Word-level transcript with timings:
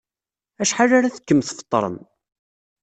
Acḥal 0.61 0.91
ara 0.97 1.13
tekkem 1.15 1.39
tfeṭṭrem? 1.41 1.97